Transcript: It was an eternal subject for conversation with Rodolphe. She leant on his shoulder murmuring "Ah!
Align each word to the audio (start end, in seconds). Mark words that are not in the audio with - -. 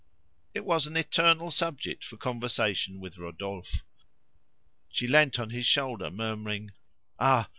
It 0.55 0.65
was 0.65 0.87
an 0.87 0.97
eternal 0.97 1.51
subject 1.51 2.03
for 2.03 2.17
conversation 2.17 2.99
with 2.99 3.19
Rodolphe. 3.19 3.81
She 4.89 5.05
leant 5.05 5.37
on 5.37 5.51
his 5.51 5.67
shoulder 5.67 6.09
murmuring 6.09 6.71
"Ah! 7.19 7.49